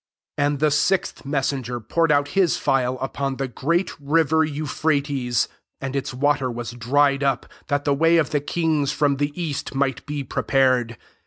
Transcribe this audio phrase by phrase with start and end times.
[0.37, 5.47] 12 And the sixth meaaenger poured out his phial upon the great river Euphrates;
[5.79, 9.75] and its water was dried up, that the way of the kings from the east
[9.75, 10.97] might be prepared.